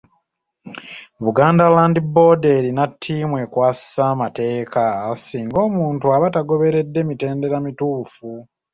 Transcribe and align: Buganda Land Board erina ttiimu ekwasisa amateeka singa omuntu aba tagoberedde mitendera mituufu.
Buganda 1.23 1.63
Land 1.75 1.97
Board 2.13 2.43
erina 2.59 2.83
ttiimu 2.91 3.35
ekwasisa 3.45 4.01
amateeka 4.13 4.83
singa 5.25 5.57
omuntu 5.67 6.05
aba 6.15 6.27
tagoberedde 6.35 6.99
mitendera 7.07 7.57
mituufu. 7.65 8.29